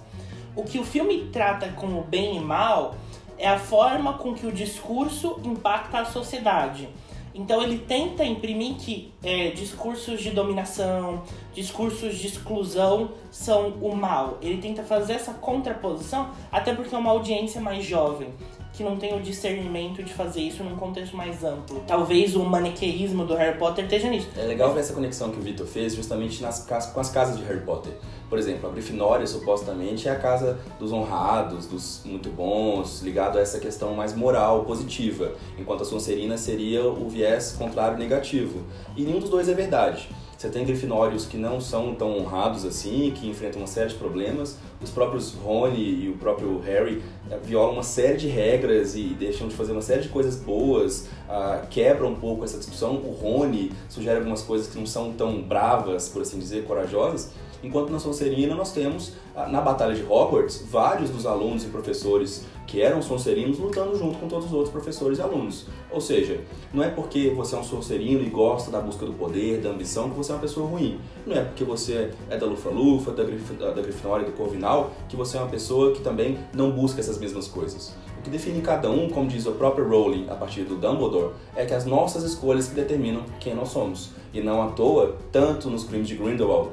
O 0.55 0.63
que 0.63 0.79
o 0.79 0.83
filme 0.83 1.29
trata 1.33 1.67
como 1.69 2.01
bem 2.03 2.37
e 2.37 2.39
mal 2.39 2.95
é 3.37 3.47
a 3.47 3.59
forma 3.59 4.13
com 4.13 4.33
que 4.33 4.45
o 4.45 4.51
discurso 4.51 5.39
impacta 5.43 5.99
a 5.99 6.05
sociedade. 6.05 6.89
Então 7.35 7.63
ele 7.63 7.79
tenta 7.79 8.23
imprimir 8.23 8.75
que 8.75 9.11
é, 9.23 9.49
discursos 9.49 10.21
de 10.21 10.29
dominação, 10.29 11.23
discursos 11.53 12.17
de 12.17 12.27
exclusão 12.27 13.11
são 13.31 13.69
o 13.81 13.95
mal. 13.95 14.37
Ele 14.41 14.61
tenta 14.61 14.83
fazer 14.83 15.13
essa 15.13 15.33
contraposição, 15.33 16.29
até 16.51 16.73
porque 16.75 16.93
é 16.93 16.97
uma 16.97 17.09
audiência 17.09 17.59
mais 17.59 17.83
jovem. 17.83 18.29
Que 18.73 18.83
não 18.83 18.97
tem 18.97 19.15
o 19.15 19.21
discernimento 19.21 20.03
de 20.03 20.11
fazer 20.11 20.41
isso 20.41 20.63
num 20.63 20.75
contexto 20.75 21.15
mais 21.15 21.43
amplo. 21.43 21.83
Talvez 21.87 22.35
o 22.35 22.43
maniqueísmo 22.43 23.23
do 23.23 23.35
Harry 23.35 23.57
Potter 23.57 23.85
esteja 23.85 24.09
nisso. 24.09 24.27
É 24.35 24.43
legal 24.43 24.73
ver 24.73 24.79
essa 24.79 24.93
conexão 24.93 25.29
que 25.29 25.37
o 25.39 25.41
Victor 25.41 25.67
fez 25.67 25.95
justamente 25.95 26.41
nas, 26.41 26.65
com 26.93 26.99
as 26.99 27.09
casas 27.09 27.37
de 27.37 27.43
Harry 27.43 27.61
Potter. 27.61 27.93
Por 28.27 28.39
exemplo, 28.39 28.67
a 28.67 28.71
Grifinória 28.71 29.27
supostamente 29.27 30.07
é 30.07 30.11
a 30.11 30.15
casa 30.15 30.57
dos 30.79 30.91
honrados, 30.91 31.67
dos 31.67 32.01
muito 32.03 32.29
bons, 32.29 33.01
ligado 33.03 33.37
a 33.37 33.41
essa 33.41 33.59
questão 33.59 33.93
mais 33.93 34.15
moral, 34.15 34.65
positiva, 34.65 35.33
enquanto 35.57 35.83
a 35.83 35.85
Sonserina 35.85 36.35
seria 36.35 36.83
o 36.83 37.07
viés 37.07 37.55
contrário 37.57 37.97
negativo. 37.97 38.63
E 38.97 39.03
nenhum 39.03 39.19
dos 39.19 39.29
dois 39.29 39.47
é 39.47 39.53
verdade. 39.53 40.09
Você 40.43 40.49
tem 40.49 40.65
grifinórios 40.65 41.25
que 41.25 41.37
não 41.37 41.61
são 41.61 41.95
tão 41.95 42.17
honrados 42.17 42.65
assim, 42.65 43.13
que 43.15 43.29
enfrentam 43.29 43.61
uma 43.61 43.67
série 43.67 43.91
de 43.91 43.95
problemas. 43.95 44.57
Os 44.81 44.89
próprios 44.89 45.33
Rony 45.35 46.03
e 46.03 46.09
o 46.09 46.17
próprio 46.17 46.59
Harry 46.59 47.01
eh, 47.31 47.39
violam 47.41 47.71
uma 47.71 47.83
série 47.83 48.17
de 48.17 48.27
regras 48.27 48.93
e 48.93 49.15
deixam 49.17 49.47
de 49.47 49.55
fazer 49.55 49.71
uma 49.71 49.81
série 49.81 50.01
de 50.01 50.09
coisas 50.09 50.35
boas, 50.35 51.07
uh, 51.29 51.65
quebram 51.69 52.09
um 52.09 52.15
pouco 52.15 52.43
essa 52.43 52.57
discussão. 52.57 52.95
O 52.95 53.11
Rony 53.11 53.71
sugere 53.87 54.17
algumas 54.17 54.41
coisas 54.41 54.67
que 54.67 54.77
não 54.77 54.85
são 54.85 55.13
tão 55.13 55.41
bravas, 55.41 56.09
por 56.09 56.21
assim 56.21 56.37
dizer, 56.39 56.65
corajosas. 56.65 57.31
Enquanto 57.63 57.91
na 57.91 57.99
Sonserina 57.99 58.53
nós 58.53 58.73
temos, 58.73 59.13
na 59.49 59.61
Batalha 59.61 59.95
de 59.95 60.03
Hogwarts, 60.03 60.65
vários 60.69 61.09
dos 61.09 61.25
alunos 61.25 61.63
e 61.63 61.67
professores 61.67 62.45
que 62.67 62.81
eram 62.81 63.01
Sonserinos 63.01 63.57
lutando 63.57 63.97
junto 63.97 64.17
com 64.19 64.27
todos 64.27 64.47
os 64.47 64.53
outros 64.53 64.71
professores 64.71 65.19
e 65.19 65.21
alunos. 65.21 65.67
Ou 65.89 66.01
seja, 66.01 66.41
não 66.73 66.83
é 66.83 66.89
porque 66.89 67.29
você 67.29 67.55
é 67.55 67.57
um 67.59 67.63
Sonserino 67.63 68.21
e 68.21 68.29
gosta 68.29 68.69
da 68.69 68.81
busca 68.81 69.05
do 69.05 69.13
poder, 69.13 69.61
da 69.61 69.69
ambição, 69.69 70.09
que 70.09 70.17
você 70.17 70.31
é 70.31 70.35
uma 70.35 70.41
pessoa 70.41 70.67
ruim. 70.67 70.99
Não 71.25 71.35
é 71.35 71.43
porque 71.43 71.63
você 71.63 72.11
é 72.29 72.37
da 72.37 72.45
Lufa-Lufa, 72.45 73.11
da, 73.11 73.23
Grif 73.23 73.53
da, 73.53 73.71
da 73.71 73.81
Grifinória 73.81 74.23
e 74.23 74.31
do 74.31 74.35
Corvinal, 74.35 74.91
que 75.07 75.15
você 75.15 75.37
é 75.37 75.39
uma 75.39 75.49
pessoa 75.49 75.93
que 75.93 76.01
também 76.01 76.37
não 76.53 76.71
busca 76.71 76.99
essas 76.99 77.17
mesmas 77.17 77.47
coisas. 77.47 77.95
O 78.19 78.23
que 78.23 78.29
define 78.29 78.61
cada 78.61 78.89
um, 78.89 79.09
como 79.09 79.27
diz 79.27 79.45
o 79.45 79.51
próprio 79.51 79.87
Rowling 79.87 80.27
a 80.29 80.35
partir 80.35 80.63
do 80.63 80.75
Dumbledore, 80.75 81.33
é 81.55 81.65
que 81.65 81.73
as 81.73 81.85
nossas 81.85 82.23
escolhas 82.23 82.67
que 82.67 82.75
determinam 82.75 83.23
quem 83.39 83.53
nós 83.53 83.69
somos. 83.69 84.11
E 84.33 84.41
não 84.41 84.61
à 84.61 84.67
toa, 84.67 85.17
tanto 85.31 85.69
nos 85.69 85.83
crimes 85.83 86.07
de 86.07 86.15
Grindelwald 86.15 86.69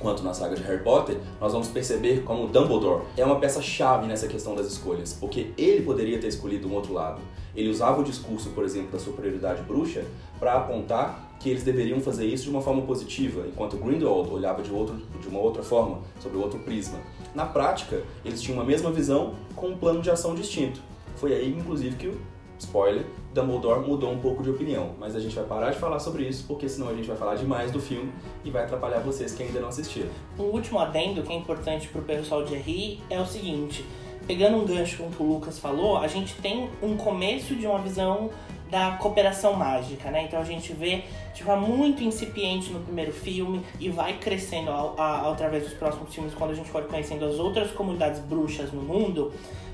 quanto 0.00 0.22
na 0.22 0.34
saga 0.34 0.56
de 0.56 0.62
Harry 0.62 0.82
Potter, 0.82 1.18
nós 1.40 1.52
vamos 1.52 1.68
perceber 1.68 2.22
como 2.22 2.48
Dumbledore 2.48 3.02
é 3.16 3.24
uma 3.24 3.38
peça-chave 3.38 4.06
nessa 4.06 4.26
questão 4.26 4.54
das 4.54 4.66
escolhas, 4.66 5.12
porque 5.12 5.52
ele 5.56 5.82
poderia 5.82 6.18
ter 6.18 6.28
escolhido 6.28 6.66
um 6.66 6.74
outro 6.74 6.92
lado. 6.92 7.20
Ele 7.54 7.68
usava 7.68 8.00
o 8.00 8.04
discurso, 8.04 8.50
por 8.50 8.64
exemplo, 8.64 8.90
da 8.90 8.98
superioridade 8.98 9.62
bruxa 9.62 10.04
para 10.38 10.54
apontar 10.54 11.30
que 11.38 11.48
eles 11.48 11.62
deveriam 11.62 12.00
fazer 12.00 12.26
isso 12.26 12.44
de 12.44 12.50
uma 12.50 12.60
forma 12.60 12.82
positiva, 12.82 13.46
enquanto 13.46 13.76
Grindelwald 13.76 14.30
olhava 14.30 14.62
de, 14.62 14.70
outro, 14.70 14.96
de 15.20 15.28
uma 15.28 15.40
outra 15.40 15.62
forma, 15.62 16.00
sobre 16.20 16.38
outro 16.38 16.58
prisma. 16.60 16.98
Na 17.34 17.46
prática, 17.46 18.02
eles 18.24 18.42
tinham 18.42 18.60
a 18.60 18.64
mesma 18.64 18.90
visão 18.90 19.34
com 19.56 19.68
um 19.68 19.76
plano 19.76 20.02
de 20.02 20.10
ação 20.10 20.34
distinto. 20.34 20.80
Foi 21.16 21.32
aí, 21.32 21.50
inclusive, 21.50 21.96
que 21.96 22.08
o 22.08 22.20
spoiler, 22.60 23.04
Dumbledore 23.34 23.80
mudou 23.86 24.10
um 24.10 24.18
pouco 24.18 24.42
de 24.42 24.50
opinião. 24.50 24.90
Mas 24.98 25.16
a 25.16 25.20
gente 25.20 25.34
vai 25.34 25.44
parar 25.44 25.70
de 25.70 25.78
falar 25.78 25.98
sobre 25.98 26.24
isso, 26.24 26.44
porque 26.46 26.68
senão 26.68 26.88
a 26.88 26.94
gente 26.94 27.08
vai 27.08 27.16
falar 27.16 27.34
demais 27.34 27.70
do 27.70 27.80
filme 27.80 28.12
e 28.44 28.50
vai 28.50 28.64
atrapalhar 28.64 29.00
vocês 29.00 29.32
que 29.32 29.42
ainda 29.42 29.60
não 29.60 29.68
assistiram. 29.68 30.08
Um 30.38 30.44
último 30.44 30.78
adendo 30.78 31.22
que 31.22 31.32
é 31.32 31.36
importante 31.36 31.88
pro 31.88 32.02
pessoal 32.02 32.44
de 32.44 32.54
RI 32.54 33.00
é 33.08 33.20
o 33.20 33.26
seguinte. 33.26 33.84
Pegando 34.26 34.58
um 34.58 34.64
gancho 34.64 34.98
com 34.98 35.08
o 35.08 35.10
que 35.10 35.22
o 35.22 35.26
Lucas 35.26 35.58
falou, 35.58 35.96
a 35.96 36.06
gente 36.06 36.34
tem 36.36 36.68
um 36.82 36.96
começo 36.96 37.54
de 37.54 37.66
uma 37.66 37.78
visão 37.78 38.30
da 38.70 38.92
cooperação 38.92 39.54
mágica, 39.54 40.10
né? 40.10 40.24
Então 40.24 40.40
a 40.40 40.44
gente 40.44 40.72
vê 40.72 41.02
de 41.34 41.42
forma 41.42 41.66
muito 41.66 42.04
incipiente 42.04 42.70
no 42.70 42.80
primeiro 42.80 43.12
filme 43.12 43.62
e 43.80 43.88
vai 43.88 44.18
crescendo 44.18 44.70
através 44.70 45.64
dos 45.64 45.72
próximos 45.72 46.14
filmes 46.14 46.32
quando 46.34 46.52
a 46.52 46.54
gente 46.54 46.70
for 46.70 46.84
conhecendo 46.84 47.24
as 47.24 47.38
outras 47.38 47.72
comunidades 47.72 48.20
bruxas 48.20 48.70
no 48.72 48.82
mundo 48.82 49.32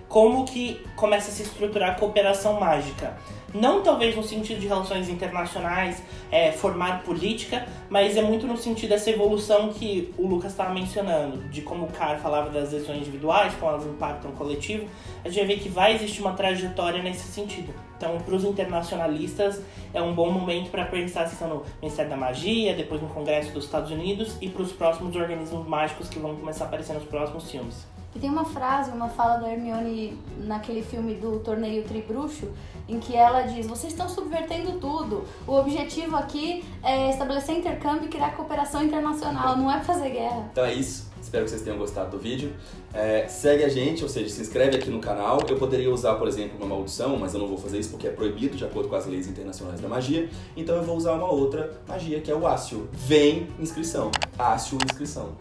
como 0.08 0.44
que 0.44 0.80
começa 0.94 1.30
a 1.30 1.32
se 1.32 1.42
estruturar 1.42 1.90
a 1.90 1.94
cooperação 1.94 2.60
mágica. 2.60 3.16
Não 3.54 3.82
talvez 3.82 4.14
no 4.14 4.22
sentido 4.22 4.60
de 4.60 4.66
relações 4.66 5.08
internacionais, 5.08 6.02
é, 6.30 6.52
formar 6.52 7.02
política, 7.04 7.66
mas 7.88 8.16
é 8.16 8.22
muito 8.22 8.46
no 8.46 8.56
sentido 8.56 8.90
dessa 8.90 9.08
evolução 9.08 9.72
que 9.72 10.12
o 10.18 10.26
Lucas 10.26 10.50
estava 10.50 10.74
mencionando, 10.74 11.48
de 11.48 11.62
como 11.62 11.86
o 11.86 11.92
cara 11.92 12.18
falava 12.18 12.50
das 12.50 12.70
decisões 12.70 12.98
individuais, 12.98 13.54
como 13.54 13.72
elas 13.72 13.86
impactam 13.86 14.30
o 14.30 14.34
coletivo. 14.34 14.86
A 15.24 15.28
gente 15.28 15.46
ver 15.46 15.58
que 15.58 15.68
vai 15.68 15.94
existir 15.94 16.20
uma 16.20 16.32
trajetória 16.32 17.02
nesse 17.02 17.32
sentido. 17.32 17.72
Então, 17.96 18.18
para 18.18 18.34
os 18.34 18.44
internacionalistas, 18.44 19.62
é 19.94 20.02
um 20.02 20.14
bom 20.14 20.30
momento 20.30 20.70
para 20.70 20.84
pensar 20.84 21.26
se 21.26 21.32
estão 21.32 21.48
no 21.48 21.62
Ministério 21.80 22.10
da 22.10 22.16
Magia, 22.16 22.74
depois 22.74 23.00
no 23.00 23.08
Congresso 23.08 23.52
dos 23.52 23.64
Estados 23.64 23.90
Unidos 23.90 24.36
e 24.40 24.50
para 24.50 24.62
os 24.62 24.72
próximos 24.72 25.16
organismos 25.16 25.66
mágicos 25.66 26.08
que 26.08 26.18
vão 26.18 26.36
começar 26.36 26.64
a 26.64 26.66
aparecer 26.68 26.92
nos 26.92 27.04
próximos 27.04 27.50
filmes. 27.50 27.95
E 28.16 28.18
tem 28.18 28.30
uma 28.30 28.46
frase, 28.46 28.90
uma 28.92 29.10
fala 29.10 29.36
da 29.36 29.52
Hermione 29.52 30.18
naquele 30.38 30.80
filme 30.80 31.16
do 31.16 31.38
Torneio 31.40 31.84
Tribruxo, 31.84 32.48
em 32.88 32.98
que 32.98 33.14
ela 33.14 33.42
diz: 33.42 33.66
Vocês 33.66 33.92
estão 33.92 34.08
subvertendo 34.08 34.78
tudo. 34.80 35.24
O 35.46 35.52
objetivo 35.52 36.16
aqui 36.16 36.64
é 36.82 37.10
estabelecer 37.10 37.58
intercâmbio 37.58 38.06
e 38.06 38.08
criar 38.08 38.34
cooperação 38.34 38.82
internacional, 38.82 39.58
não 39.58 39.70
é 39.70 39.82
fazer 39.82 40.08
guerra. 40.08 40.48
Então 40.50 40.64
é 40.64 40.72
isso. 40.72 41.10
Espero 41.20 41.44
que 41.44 41.50
vocês 41.50 41.60
tenham 41.60 41.78
gostado 41.78 42.12
do 42.12 42.18
vídeo. 42.18 42.54
É, 42.94 43.28
segue 43.28 43.64
a 43.64 43.68
gente, 43.68 44.02
ou 44.02 44.08
seja, 44.08 44.30
se 44.30 44.40
inscreve 44.40 44.78
aqui 44.78 44.88
no 44.88 45.00
canal. 45.00 45.38
Eu 45.46 45.58
poderia 45.58 45.92
usar, 45.92 46.14
por 46.14 46.26
exemplo, 46.26 46.56
uma 46.56 46.74
maldição, 46.74 47.18
mas 47.18 47.34
eu 47.34 47.40
não 47.40 47.46
vou 47.46 47.58
fazer 47.58 47.78
isso 47.78 47.90
porque 47.90 48.06
é 48.06 48.10
proibido 48.10 48.56
de 48.56 48.64
acordo 48.64 48.88
com 48.88 48.96
as 48.96 49.04
leis 49.04 49.28
internacionais 49.28 49.78
da 49.78 49.88
magia. 49.88 50.30
Então 50.56 50.74
eu 50.74 50.82
vou 50.82 50.96
usar 50.96 51.12
uma 51.12 51.30
outra 51.30 51.70
magia, 51.86 52.18
que 52.22 52.30
é 52.30 52.34
o 52.34 52.46
Ácio. 52.46 52.88
Vem 52.94 53.46
inscrição. 53.60 54.10
Ácio 54.38 54.78
inscrição. 54.86 55.32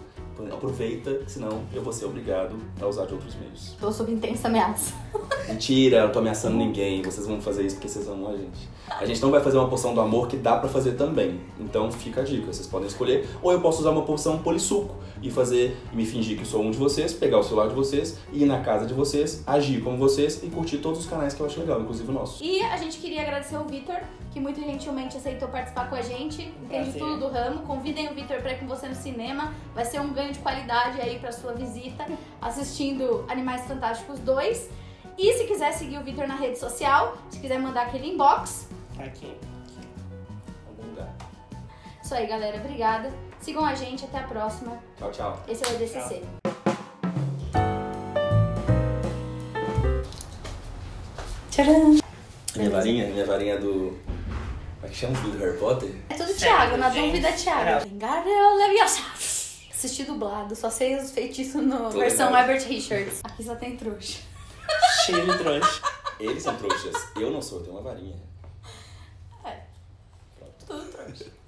Aproveita, 0.52 1.22
senão 1.28 1.64
eu 1.74 1.82
vou 1.82 1.94
ser 1.94 2.06
obrigado 2.06 2.56
a 2.82 2.86
usar 2.86 3.06
de 3.06 3.14
outros 3.14 3.36
meios. 3.36 3.76
Tô 3.80 3.92
sob 3.92 4.12
intensa 4.12 4.48
ameaça. 4.48 4.94
Mentira, 5.48 5.98
eu 5.98 6.04
não 6.06 6.12
tô 6.12 6.20
ameaçando 6.20 6.56
ninguém. 6.56 7.02
Vocês 7.02 7.26
vão 7.28 7.42
fazer 7.42 7.66
isso 7.66 7.76
porque 7.76 7.88
vocês 7.88 8.08
amam 8.08 8.32
a 8.32 8.38
gente. 8.38 8.70
A 8.90 9.06
gente 9.06 9.22
não 9.22 9.32
vai 9.32 9.42
fazer 9.42 9.58
uma 9.58 9.70
poção 9.70 9.94
do 9.94 10.02
amor 10.02 10.28
que 10.28 10.38
dá 10.38 10.58
para 10.58 10.70
fazer 10.70 10.94
também. 10.94 11.40
Então 11.60 11.92
fica 11.92 12.22
a 12.22 12.24
dica, 12.24 12.52
vocês 12.52 12.68
podem 12.68 12.88
escolher. 12.88 13.28
Ou 13.42 13.52
eu 13.52 13.62
posso 13.62 13.80
usar 13.80 13.92
uma 13.92 14.04
poção 14.04 14.40
polissuco 14.40 14.96
e 15.22 15.30
fazer, 15.30 15.78
e 15.92 15.96
me 15.96 16.06
fingir 16.06 16.38
que 16.38 16.46
sou 16.46 16.62
um 16.62 16.72
de 16.72 16.78
vocês, 16.78 17.14
pegar 17.14 17.40
o 17.40 17.44
celular 17.44 17.68
de 17.68 17.76
vocês, 17.76 18.18
ir 18.32 18.46
na 18.46 18.62
casa 18.62 18.86
de 18.86 18.94
vocês, 18.94 19.44
agir 19.48 19.82
como 19.82 19.98
vocês 19.98 20.44
e 20.44 20.48
curtir 20.48 20.78
todos 20.80 21.00
os 21.00 21.06
canais 21.06 21.34
que 21.34 21.42
eu 21.42 21.46
acho 21.46 21.60
legal, 21.60 21.82
inclusive 21.82 22.10
o 22.10 22.14
nosso. 22.14 22.44
E 22.44 22.62
a 22.62 22.78
gente 22.78 22.98
queria 22.98 23.22
agradecer 23.22 23.58
o 23.58 23.64
Vitor, 23.64 23.98
que 24.36 24.40
muito 24.42 24.60
gentilmente 24.60 25.16
aceitou 25.16 25.48
participar 25.48 25.90
com 25.90 25.96
a 25.96 26.02
gente. 26.02 26.42
Entende 26.42 26.92
Prazer. 26.92 27.00
tudo 27.00 27.20
do 27.20 27.28
ramo. 27.30 27.62
Convidem 27.62 28.10
o 28.10 28.14
Vitor 28.14 28.42
para 28.42 28.52
ir 28.52 28.60
com 28.60 28.68
você 28.68 28.86
no 28.86 28.94
cinema. 28.94 29.54
Vai 29.74 29.86
ser 29.86 30.02
um 30.02 30.12
ganho 30.12 30.34
de 30.34 30.40
qualidade 30.40 31.00
aí 31.00 31.18
para 31.18 31.32
sua 31.32 31.54
visita, 31.54 32.06
assistindo 32.42 33.24
Animais 33.30 33.62
Fantásticos 33.66 34.20
2. 34.20 34.70
E 35.18 35.34
se 35.38 35.46
quiser 35.46 35.72
seguir 35.72 36.00
o 36.00 36.04
Vitor 36.04 36.28
na 36.28 36.36
rede 36.36 36.60
social, 36.60 37.18
se 37.30 37.40
quiser 37.40 37.58
mandar 37.60 37.84
aquele 37.84 38.10
inbox. 38.10 38.68
Aqui. 39.00 39.38
Algum 40.68 40.90
lugar. 40.90 41.16
Isso 42.04 42.14
aí, 42.14 42.28
galera. 42.28 42.58
Obrigada. 42.58 43.14
Sigam 43.40 43.64
a 43.64 43.74
gente. 43.74 44.04
Até 44.04 44.18
a 44.18 44.24
próxima. 44.24 44.78
Tchau, 44.98 45.12
tchau. 45.12 45.44
Esse 45.48 45.64
é 45.64 45.68
o 45.70 45.76
EDCC. 45.76 46.22
Tcharam! 51.52 51.98
Minha 52.58 52.70
varinha, 52.70 53.08
minha 53.08 53.26
varinha 53.26 53.58
do. 53.58 53.98
Como 54.86 54.88
é 54.88 54.90
que 54.90 54.96
chama 54.96 55.14
o 55.14 55.16
filho 55.16 55.32
do 55.32 55.38
Harry 55.40 55.58
Potter? 55.58 55.96
É 56.10 56.14
tudo 56.14 56.34
Thiago, 56.36 56.78
na 56.78 56.90
dúvida, 56.90 57.32
Thiago. 57.32 57.88
Vingareu 57.88 58.56
Leviosa. 58.56 59.00
Assisti 59.72 60.04
dublado, 60.04 60.56
só 60.56 60.70
sei 60.70 60.96
os 60.96 61.12
feitiços 61.12 61.64
na 61.64 61.90
versão 61.90 62.28
legal. 62.28 62.42
Herbert 62.42 62.68
Richards. 62.68 63.22
Aqui 63.24 63.44
só 63.44 63.56
tem 63.56 63.76
trouxa. 63.76 64.20
Cheio 65.06 65.26
de 65.26 65.38
trouxa. 65.38 65.82
Eles 66.20 66.44
são 66.44 66.56
trouxas. 66.56 66.96
Eu 67.16 67.32
não 67.32 67.42
sou, 67.42 67.60
eu 67.60 67.64
tenho 67.66 67.76
uma 67.78 67.84
varinha. 67.84 68.16